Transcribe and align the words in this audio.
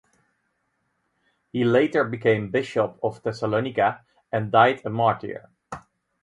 He 1.53 1.63
later 1.63 2.03
became 2.03 2.49
Bishop 2.49 2.97
of 3.03 3.21
Thessalonika 3.21 4.01
and 4.31 4.51
died 4.51 4.81
a 4.83 4.89
martyr. 4.89 5.51